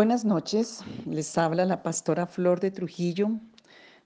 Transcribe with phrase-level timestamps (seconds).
[0.00, 3.32] Buenas noches, les habla la pastora Flor de Trujillo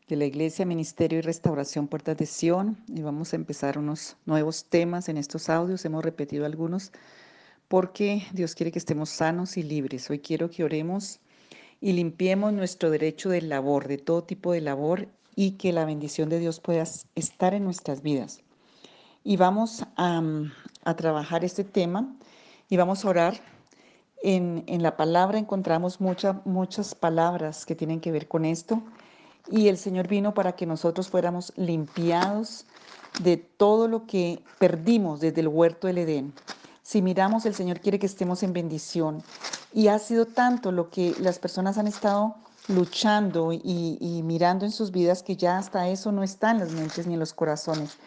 [0.09, 4.65] de la Iglesia Ministerio y Restauración Puertas de Sion y vamos a empezar unos nuevos
[4.65, 6.91] temas en estos audios, hemos repetido algunos
[7.69, 10.11] porque Dios quiere que estemos sanos y libres.
[10.11, 11.21] Hoy quiero que oremos
[11.81, 15.07] y limpiemos nuestro derecho de labor, de todo tipo de labor
[15.37, 16.83] y que la bendición de Dios pueda
[17.15, 18.41] estar en nuestras vidas.
[19.23, 20.21] Y vamos a,
[20.83, 22.17] a trabajar este tema
[22.69, 23.54] y vamos a orar
[24.25, 28.83] en, la palabra encontramos muchas palabras que tienen que ver con esto
[29.51, 32.65] y el Señor vino para que nosotros fuéramos limpiados
[33.23, 36.33] de todo lo que perdimos desde el huerto del Edén.
[36.83, 39.23] Si miramos, el Señor quiere que estemos en bendición.
[39.73, 42.35] Y ha sido tanto lo que las personas han estado
[42.69, 46.71] luchando y, y, mirando en sus vidas que ya hasta eso no está en las
[46.71, 47.99] mentes ni en los corazones.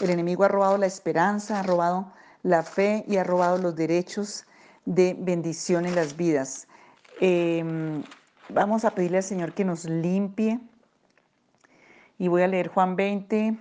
[0.00, 4.44] El enemigo ha robado la esperanza, ha robado la fe y ha robado los derechos
[4.84, 6.68] de bendición en las vidas.
[7.20, 8.02] Em,
[8.48, 10.60] vamos a pedirle al Señor que nos limpie.
[12.18, 13.56] Y voy a leer Juan 20,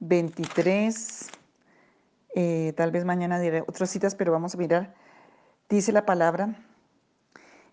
[0.00, 1.30] 23.
[2.34, 4.94] Eh, tal vez mañana diré otras citas, pero vamos a mirar.
[5.68, 6.56] Dice la palabra.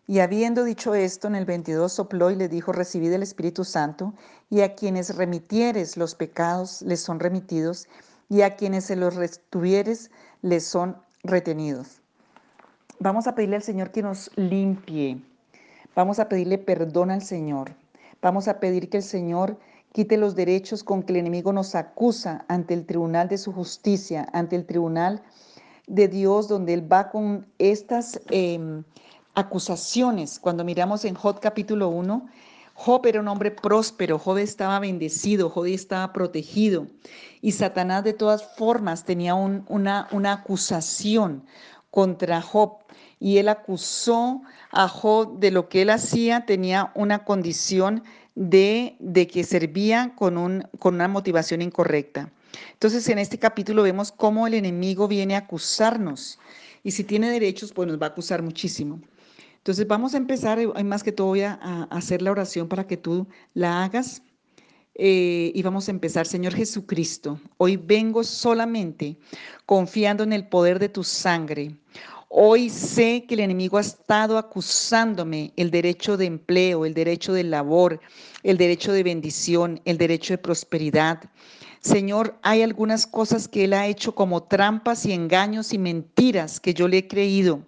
[0.07, 4.15] Y habiendo dicho esto, en el 22 sopló y le dijo, recibid el Espíritu Santo,
[4.49, 7.87] y a quienes remitieres los pecados les son remitidos,
[8.27, 10.09] y a quienes se los retuvieres
[10.41, 12.01] les son retenidos.
[13.01, 15.21] Vamos a pedirle al Señor que nos limpie.
[15.95, 17.71] Vamos a pedirle perdón al Señor.
[18.21, 19.57] Vamos a pedir que el Señor
[19.93, 24.27] quite los derechos con que el enemigo nos acusa ante el tribunal de su justicia,
[24.33, 25.21] ante el tribunal
[25.87, 28.83] de Dios, donde Él va con estas em,
[29.33, 30.37] acusaciones.
[30.37, 32.27] Cuando miramos en Job capítulo 1,
[32.73, 36.87] Job era un hombre próspero, Job estaba bendecido, Job estaba protegido
[37.41, 41.43] y Satanás de todas formas tenía una, una acusación,
[41.91, 42.79] contra Job
[43.19, 44.41] y él acusó
[44.71, 48.03] a Job de lo que él hacía, tenía una condición
[48.35, 52.31] de, de que servía con, un, con una motivación incorrecta.
[52.73, 56.39] Entonces en este capítulo vemos cómo el enemigo viene a acusarnos
[56.83, 59.01] y si tiene derechos, pues nos va a acusar muchísimo.
[59.57, 61.53] Entonces vamos a empezar, más que todo voy a,
[61.91, 64.21] hacer la oración para que tú la hagas.
[65.01, 69.15] Eh, y vamos a empezar, Señor Jesucristo, hoy vengo solamente
[69.65, 71.73] confiando en el poder de tu sangre.
[72.27, 77.45] Hoy sé que el enemigo ha estado acusándome el derecho de empleo, el derecho de
[77.45, 78.01] labor,
[78.43, 81.21] el derecho de bendición, el derecho de prosperidad.
[81.79, 86.73] Señor, hay algunas cosas que Él ha hecho como trampas y engaños y mentiras que
[86.73, 87.61] yo le he creído.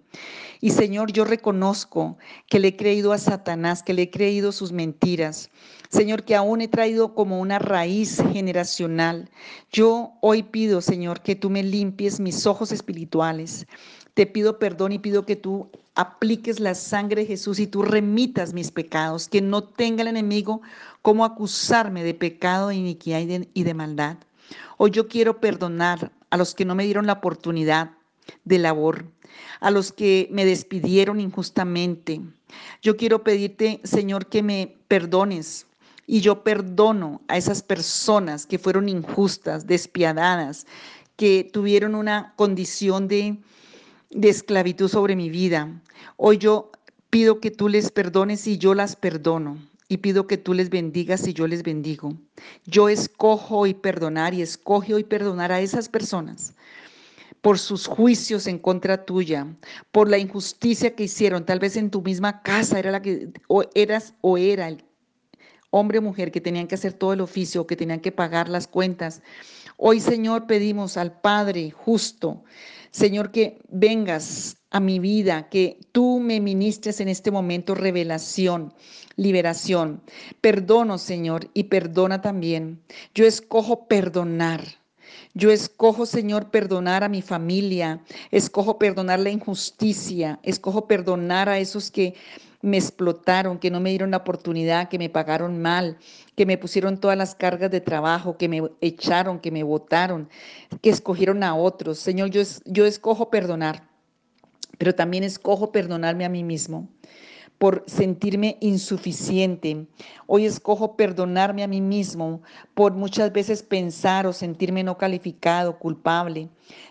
[0.64, 2.16] Y Señor, yo reconozco
[2.48, 5.50] que le he creído a Satanás, que le he creído sus mentiras.
[5.88, 9.28] Señor, que aún he traído como una raíz generacional.
[9.72, 13.66] Yo hoy pido, Señor, que tú me limpies mis ojos espirituales.
[14.14, 18.54] Te pido perdón y pido que tú apliques la sangre de Jesús y tú remitas
[18.54, 20.62] mis pecados, que no tenga el enemigo
[21.02, 23.18] como acusarme de pecado, de iniquidad
[23.52, 24.16] y de maldad.
[24.76, 27.90] Hoy yo quiero perdonar a los que no me dieron la oportunidad
[28.44, 29.04] de labor,
[29.60, 32.20] a los que me despidieron injustamente.
[32.82, 35.66] Yo quiero pedirte, Señor, que me perdones.
[36.06, 40.66] Y yo perdono a esas personas que fueron injustas, despiadadas,
[41.16, 43.38] que tuvieron una condición de,
[44.10, 45.80] de esclavitud sobre mi vida.
[46.16, 46.72] Hoy yo
[47.08, 49.56] pido que tú les perdones y yo las perdono.
[49.88, 52.14] Y pido que tú les bendigas y yo les bendigo.
[52.64, 56.54] Yo escojo hoy perdonar y escoge hoy perdonar a esas personas
[57.42, 59.46] por sus juicios en contra tuya,
[59.90, 63.64] por la injusticia que hicieron, tal vez en tu misma casa era la que o
[63.74, 64.84] eras o era el
[65.70, 68.68] hombre o mujer que tenían que hacer todo el oficio, que tenían que pagar las
[68.68, 69.22] cuentas.
[69.76, 72.44] Hoy, Señor, pedimos al Padre justo,
[72.90, 78.74] Señor, que vengas a mi vida, que tú me ministres en este momento revelación,
[79.16, 80.02] liberación.
[80.40, 82.82] Perdono, Señor, y perdona también.
[83.14, 84.81] Yo escojo perdonar.
[85.34, 88.00] Yo escojo, Señor, perdonar a mi familia,
[88.30, 92.14] escojo perdonar la injusticia, escojo perdonar a esos que
[92.60, 95.96] me explotaron, que no me dieron la oportunidad, que me pagaron mal,
[96.36, 100.28] que me pusieron todas las cargas de trabajo, que me echaron, que me votaron,
[100.82, 101.98] que escogieron a otros.
[101.98, 103.88] Señor, yo, yo escojo perdonar,
[104.76, 106.88] pero también escojo perdonarme a mí mismo
[107.62, 109.86] por sentirme insuficiente.
[110.26, 112.42] Hoy escojo perdonarme a mí mismo
[112.74, 116.48] por muchas veces pensar o sentirme no calificado, culpable.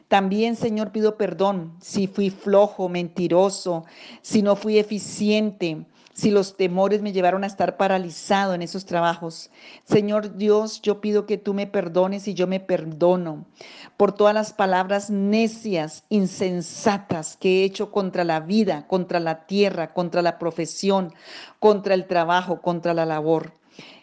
[0.08, 3.84] También, Señor, pido perdón si fui flojo, mentiroso,
[4.22, 5.86] si no fui eficiente,
[6.22, 9.50] si los temores me llevaron a estar paralizado en esos trabajos.
[9.86, 13.48] Señor Dios, yo pido que tú me perdones y yo me perdono
[13.98, 19.96] por todas las palabras necias, insensatas que he hecho contra la vida, contra la tierra,
[19.96, 21.12] contra la profesión,
[21.58, 23.54] contra el trabajo, contra la labor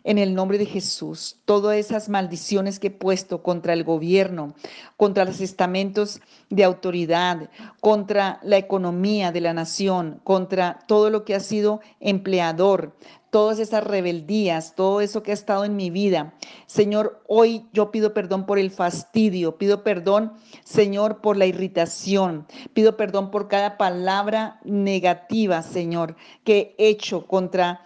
[0.04, 1.36] en el nombre de Jesús.
[1.44, 4.54] Todas esas maldiciones que he puesto contra el gobierno,
[4.96, 6.20] contra los estamentos
[6.50, 7.50] de autoridad,
[7.80, 12.94] contra la economía de la nación, contra todo lo que ha sido empleador,
[13.30, 16.34] todas esas rebeldías, todo eso que ha estado en mi vida.
[16.66, 20.32] Señor, hoy yo pido perdón por el fastidio, pido perdón,
[20.64, 27.82] Señor, por la irritación, pido perdón por cada palabra negativa, Señor, que he hecho contra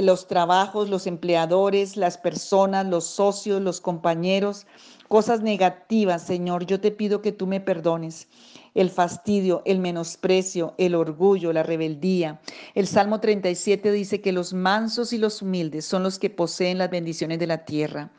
[0.00, 4.66] los trabajos, los empleadores, las personas, los socios, los compañeros,
[5.08, 8.28] cosas negativas, Señor, yo te pido que tú me perdones
[8.76, 12.40] el fastidio, el menosprecio, el orgullo, la rebeldía.
[12.74, 16.90] El Salmo 37 dice que los mansos y los humildes son los que poseen las
[16.90, 18.12] bendiciones de la tierra.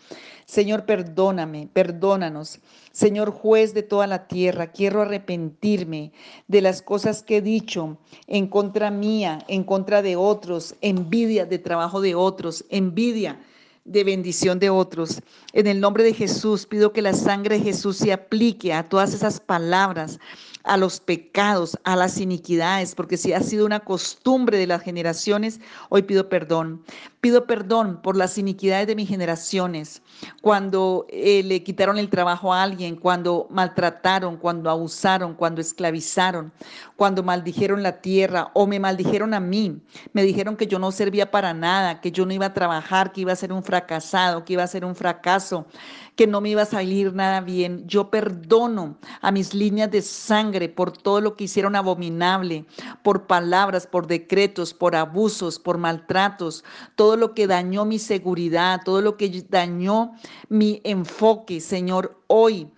[0.45, 2.59] Señor, perdóname, perdónanos.
[2.92, 6.12] Señor, juez de toda la tierra, quiero arrepentirme
[6.48, 11.59] de las cosas que he dicho en contra mía, en contra de otros, envidia de
[11.59, 13.39] trabajo de otros, envidia
[13.88, 15.22] de bendición de otros.
[15.54, 19.13] En el nombre de Jesús pido que la sangre de Jesús se aplique a todas
[19.13, 20.19] esas palabras,
[20.68, 25.60] a los pecados, a las iniquidades, porque si ha sido una costumbre de las generaciones,
[25.89, 26.84] hoy pido perdón.
[27.22, 30.01] Pido perdón por las iniquidades de mis generaciones,
[30.42, 36.51] cuando eh, le quitaron el trabajo a alguien, cuando maltrataron, cuando abusaron, cuando esclavizaron,
[36.95, 39.81] cuando maldijeron la tierra o me maldijeron a mí.
[40.13, 43.22] Me dijeron que yo no servía para nada, que yo no iba a trabajar, que
[43.22, 45.68] iba a ser un que iba a ser un fracaso,
[46.16, 47.88] que no me iba a salir nada bien.
[47.88, 52.66] Yo perdono a mis líneas de sangre por todo lo que hicieron abominable,
[53.04, 56.64] por palabras, por decretos, por abusos, por maltratos,
[56.96, 60.14] todo lo que dañó mi seguridad, todo lo que dañó
[60.50, 62.72] mi enfoque, Señor, hoy.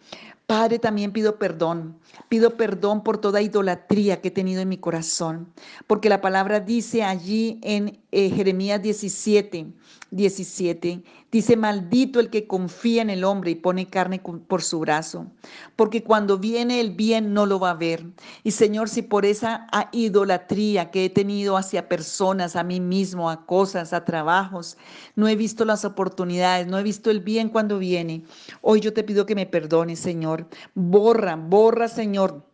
[0.50, 2.00] Padre, también pido perdón.
[2.28, 5.54] Pido perdón por toda idolatría que he tenido en mi corazón,
[5.86, 9.68] porque la palabra dice allí en eh, Jeremías 17,
[10.10, 11.04] 17.
[11.32, 15.28] Dice, maldito el que confía en el hombre y pone carne por su brazo,
[15.76, 18.04] porque cuando viene el bien no lo va a ver.
[18.44, 23.46] Y Señor, si por esa idolatría que he tenido hacia personas, a mí mismo, a
[23.46, 24.76] cosas, a trabajos,
[25.16, 28.24] no he visto las oportunidades, no he visto el bien cuando viene,
[28.62, 30.48] hoy yo te pido que me perdones, Señor.
[30.74, 32.50] Borra, borra, Señor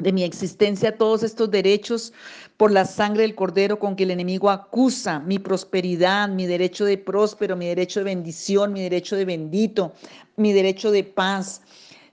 [0.00, 2.12] de mi existencia todos estos derechos
[2.60, 6.98] por la sangre del cordero con que el enemigo acusa mi prosperidad, mi derecho de
[6.98, 9.94] próspero, mi derecho de bendición, mi derecho de bendito,
[10.36, 11.62] mi derecho de paz.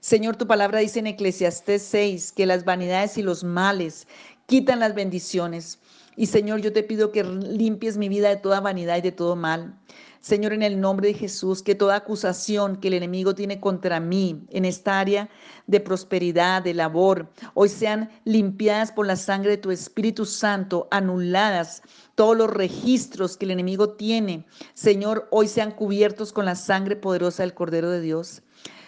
[0.00, 4.06] Señor, tu palabra dice en Eclesiastés 6 que las vanidades y los males
[4.46, 5.80] quitan las bendiciones.
[6.16, 9.36] Y Señor, yo te pido que limpies mi vida de toda vanidad y de todo
[9.36, 9.78] mal.
[10.20, 14.44] Señor, en el nombre de Jesús, que toda acusación que el enemigo tiene contra mí
[14.50, 15.28] en esta área
[15.66, 21.82] de prosperidad, de labor, hoy sean limpiadas por la sangre de tu Espíritu Santo, anuladas
[22.14, 24.44] todos los registros que el enemigo tiene,
[24.74, 28.42] Señor, hoy sean cubiertos con la sangre poderosa del Cordero de Dios.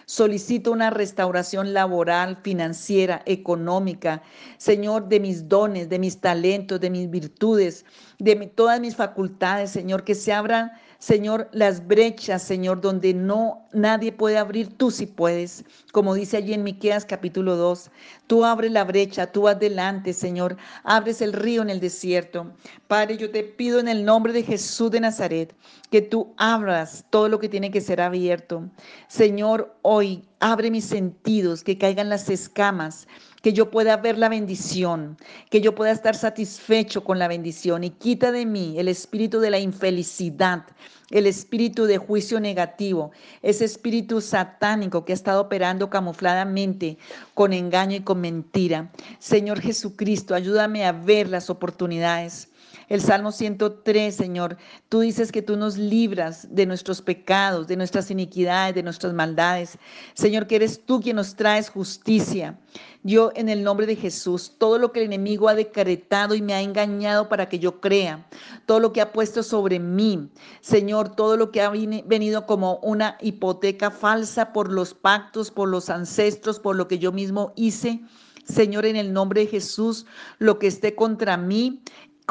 [0.05, 4.21] Solicito una restauración laboral, financiera, económica,
[4.57, 7.85] Señor, de mis dones, de mis talentos, de mis virtudes,
[8.19, 14.11] de todas mis facultades, Señor, que se abran Señor, las brechas, Señor, donde no nadie
[14.11, 15.65] puede abrir, tú sí puedes.
[15.91, 17.89] Como dice allí en Miqueas capítulo 2,
[18.27, 22.53] tú abres la brecha, tú adelante, Señor, abres el río en el desierto.
[22.87, 25.55] Padre, yo te pido en el nombre de Jesús de Nazaret
[25.89, 28.69] que tú abras todo lo que tiene que ser abierto.
[29.07, 33.07] Señor, hoy abre mis sentidos, que caigan las escamas
[33.41, 35.17] que yo pueda ver la bendición,
[35.49, 39.49] que yo pueda estar satisfecho con la bendición y quita de mí el espíritu de
[39.49, 40.65] la infelicidad,
[41.09, 46.97] el espíritu de juicio negativo, ese espíritu satánico que ha estado operando camufladamente
[47.33, 48.91] con engaño y con mentira.
[49.19, 52.50] Señor Jesucristo, ayúdame a ver las oportunidades.
[52.91, 54.57] El Salmo 103, Señor,
[54.89, 59.77] tú dices que tú nos libras de nuestros pecados, de nuestras iniquidades, de nuestras maldades.
[60.13, 62.59] Señor, que eres tú quien nos traes justicia.
[63.03, 66.53] Yo en el nombre de Jesús, todo lo que el enemigo ha decretado y me
[66.53, 68.27] ha engañado para que yo crea,
[68.65, 73.17] todo lo que ha puesto sobre mí, Señor, todo lo que ha venido como una
[73.21, 78.01] hipoteca falsa por los pactos, por los ancestros, por lo que yo mismo hice.
[78.43, 80.05] Señor, en el nombre de Jesús,
[80.39, 81.81] lo que esté contra mí,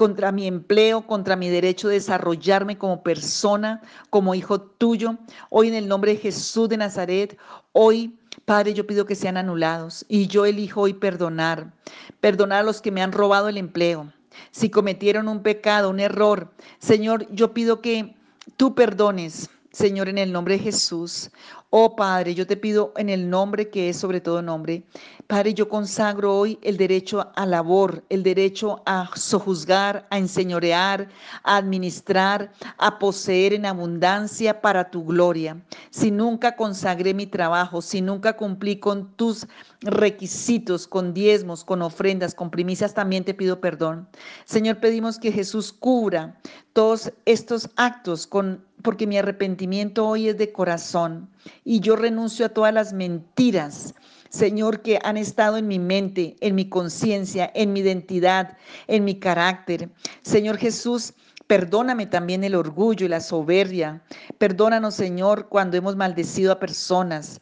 [0.00, 5.18] contra mi empleo, contra mi derecho de desarrollarme como persona, como hijo tuyo.
[5.50, 7.36] Hoy en el nombre de Jesús de Nazaret,
[7.72, 11.74] hoy Padre, yo pido que sean anulados y yo elijo hoy perdonar,
[12.18, 14.10] perdonar a los que me han robado el empleo.
[14.52, 18.16] Si cometieron un pecado, un error, Señor, yo pido que
[18.56, 21.30] tú perdones Señor, en el nombre de Jesús.
[21.70, 24.82] Oh Padre, yo te pido en el nombre que es sobre todo nombre.
[25.30, 31.08] Padre, yo consagro hoy el derecho a labor, el derecho a sojuzgar, a enseñorear,
[31.44, 35.56] a administrar, a poseer en abundancia para tu gloria.
[35.90, 39.46] Si nunca consagré mi trabajo, si nunca cumplí con tus
[39.82, 44.08] requisitos, con diezmos, con ofrendas, con primicias, también te pido perdón.
[44.46, 46.40] Señor, pedimos que Jesús cubra
[46.72, 51.28] todos estos actos con porque mi arrepentimiento hoy es de corazón
[51.64, 53.94] y yo renuncio a todas las mentiras,
[54.30, 58.56] Señor, que han estado en mi mente, en mi conciencia, en mi identidad,
[58.86, 59.90] en mi carácter.
[60.22, 61.12] Señor Jesús,
[61.50, 64.00] Perdóname también el orgullo y la soberbia.
[64.38, 67.40] Perdónanos, Señor, cuando hemos maldecido a personas.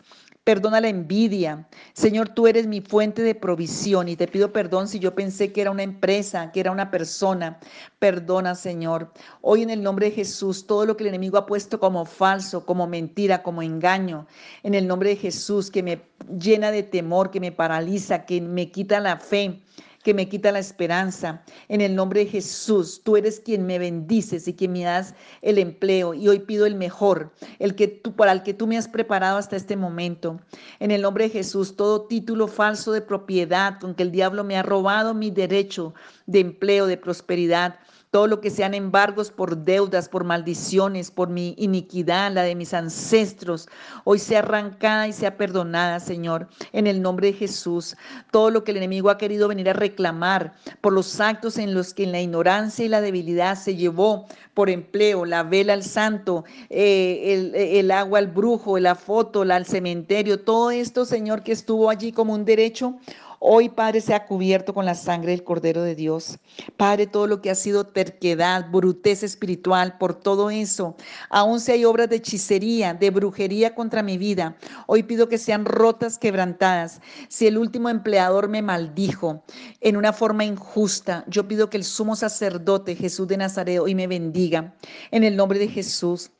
[0.48, 1.68] Perdona la envidia.
[1.92, 5.60] Señor, tú eres mi fuente de provisión y te pido perdón si yo pensé que
[5.60, 7.60] era una empresa, que era una persona.
[7.98, 9.12] Perdona, Señor.
[9.42, 12.64] Hoy en el nombre de Jesús, todo lo que el enemigo ha puesto como falso,
[12.64, 14.26] como mentira, como engaño,
[14.62, 16.00] en el nombre de Jesús, que me
[16.40, 19.60] llena de temor, que me paraliza, que me quita la fe
[20.08, 21.42] que me quita la esperanza.
[21.68, 25.12] En el nombre de Jesús, tú eres quien me bendices y quien me das
[25.42, 26.14] el empleo.
[26.14, 29.36] Y hoy pido el mejor, el que tú, para el que tú me has preparado
[29.36, 30.40] hasta este momento.
[30.80, 34.56] En el nombre de Jesús, todo título falso de propiedad con que el diablo me
[34.56, 35.92] ha robado mi derecho
[36.24, 37.78] de empleo, de prosperidad
[38.10, 42.72] todo lo que sean embargos por deudas, por maldiciones, por mi iniquidad, la de mis
[42.72, 43.68] ancestros,
[44.04, 47.96] hoy sea arrancada y sea perdonada, Señor, en el nombre de Jesús.
[48.30, 51.92] Todo lo que el enemigo ha querido venir a reclamar por los actos en los
[51.92, 56.44] que en la ignorancia y la debilidad se llevó por empleo, la vela al santo,
[56.68, 61.52] eh, el, el, agua al brujo, la foto, la al cementerio, todo esto, Señor, que
[61.52, 62.98] estuvo allí como un derecho,
[63.40, 66.38] Hoy, Padre, sea cubierto con la sangre del Cordero de Dios.
[66.76, 70.96] Padre, todo lo que ha sido terquedad, bruteza espiritual, por todo eso,
[71.30, 75.64] aún si hay obras de hechicería, de brujería contra mi vida, hoy pido que sean
[75.64, 77.00] rotas, quebrantadas.
[77.28, 79.44] Si el último empleador me maldijo
[79.80, 84.08] en una forma injusta, yo pido que el sumo sacerdote Jesús de Nazaret hoy me
[84.08, 84.74] bendiga.
[85.12, 86.32] En el nombre de Jesús,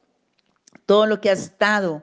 [0.85, 2.03] todo lo que ha estado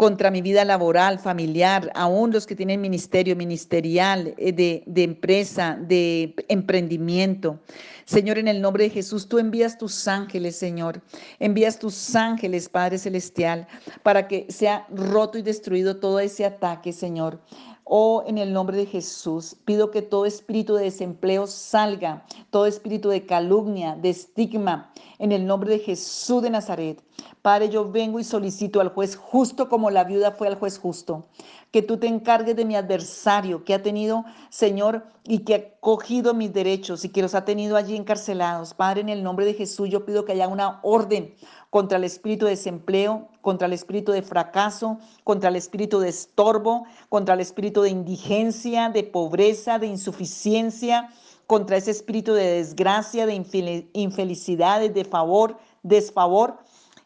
[0.00, 5.76] contra mi vida laboral, familiar, aún los que tienen ministerio ministerial, eh, de, de, empresa,
[5.78, 7.60] de emprendimiento.
[8.06, 11.02] Señor, en el nombre de Jesús, tú envías tus ángeles, Señor.
[11.38, 13.68] Envías tus ángeles, Padre Celestial,
[14.02, 17.38] para que sea roto y destruido todo ese ataque, Señor.
[17.84, 23.08] Oh, en el nombre de Jesús, pido que todo espíritu de desempleo salga, todo espíritu
[23.08, 27.02] de calumnia, de estigma, en el nombre de Jesús de Nazaret.
[27.42, 31.26] Padre, yo vengo y solicito al juez justo como la viuda fue al juez justo,
[31.70, 36.34] que tú te encargues de mi adversario que ha tenido, Señor, y que ha cogido
[36.34, 38.74] mis derechos y que los ha tenido allí encarcelados.
[38.74, 41.34] Padre, en el nombre de Jesús, yo pido que haya una orden
[41.70, 46.84] contra el espíritu de desempleo, contra el espíritu de fracaso, contra el espíritu de estorbo,
[47.08, 51.10] contra el espíritu de indigencia, de pobreza, de insuficiencia,
[51.46, 53.34] contra ese espíritu de desgracia, de
[53.92, 56.58] infelicidad, de favor, desfavor.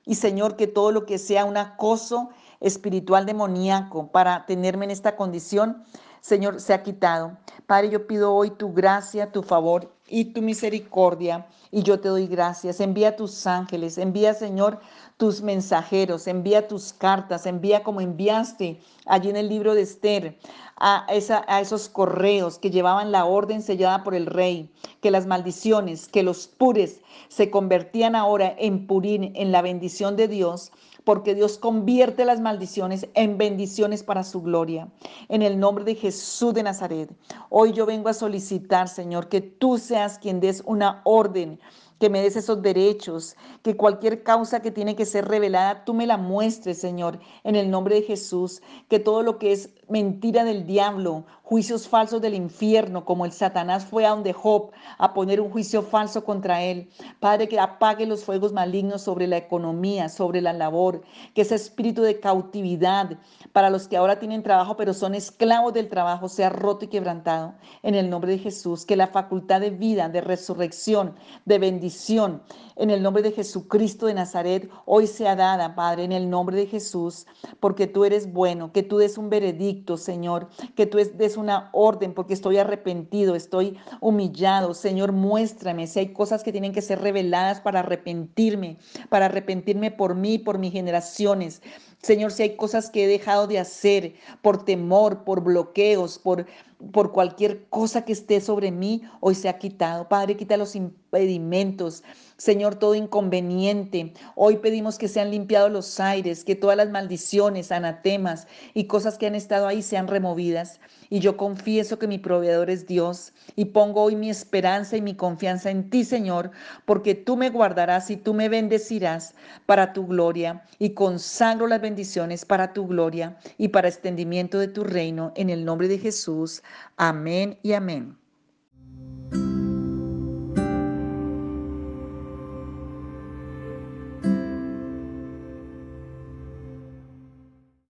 [0.05, 2.29] Y Señor, que todo lo que sea un acoso
[2.61, 5.85] espiritual demoníaco para tenerme en esta condición,
[6.25, 7.37] Señor, se ha quitado.
[7.66, 11.47] Padre, yo pido hoy tu gracia, tu favor y tu misericordia.
[11.71, 12.81] Y yo te doy gracias.
[12.81, 14.81] Envía tus ángeles, envía, Señor,
[15.19, 20.38] tus mensajeros, envía tus cartas, envía como enviaste allí en el libro de Esther
[20.76, 26.09] a, a esos correos que llevaban la orden sellada por el rey, que las maldiciones,
[26.09, 30.73] que los pures se convertían ahora en purín, en la bendición de Dios
[31.05, 34.89] porque Dios convierte las maldiciones en bendiciones para su gloria.
[35.29, 37.11] En el nombre de Jesús de Nazaret,
[37.51, 41.61] hoy yo vengo a solicitar, Señor, que tú seas quien des una orden
[42.01, 46.07] que me des esos derechos, que cualquier causa que tiene que ser revelada, tú me
[46.07, 50.67] la muestres, Señor, en el nombre de Jesús, que todo lo que es mentira del
[50.67, 55.50] diablo, juicios falsos del infierno, como el Satanás fue a donde Job a poner un
[55.50, 56.88] juicio falso contra él.
[57.21, 61.03] Padre, que apague los fuegos malignos sobre la economía, sobre la labor,
[61.35, 63.19] que ese espíritu de cautividad
[63.53, 67.55] para los que ahora tienen trabajo pero son esclavos del trabajo sea roto y quebrantado.
[67.83, 71.14] En el nombre de Jesús, que la facultad de vida, de resurrección,
[71.45, 72.43] de bendición,
[72.76, 76.67] en el nombre de Jesucristo de Nazaret, hoy sea dada, Padre, en el nombre de
[76.67, 77.26] Jesús,
[77.61, 82.14] porque tú eres bueno, que tú des un veredicto, Señor, que tú des una orden,
[82.14, 84.75] porque estoy arrepentido, estoy humillado.
[84.75, 88.78] Señor, muéstrame si hay cosas que tienen que ser reveladas para arrepentirme,
[89.09, 91.62] para arrepentirme por mí, por mis generaciones.
[92.02, 96.47] Señor, si hay cosas que he dejado de hacer por temor, por bloqueos, por,
[96.93, 100.09] por cualquier cosa que esté sobre mí, hoy se ha quitado.
[100.09, 102.02] Padre, quita los impedimentos.
[102.37, 104.12] Señor, todo inconveniente.
[104.35, 109.26] Hoy pedimos que sean limpiados los aires, que todas las maldiciones, anatemas y cosas que
[109.26, 110.81] han estado ahí sean removidas.
[111.11, 115.14] Y yo confieso que mi proveedor es Dios y pongo hoy mi esperanza y mi
[115.14, 116.50] confianza en ti, Señor,
[116.87, 119.35] porque tú me guardarás y tú me bendecirás
[119.66, 124.83] para tu gloria y consagro las bendiciones para tu gloria y para extendimiento de tu
[124.83, 126.63] reino en el nombre de Jesús.
[126.97, 128.24] Amén y amén.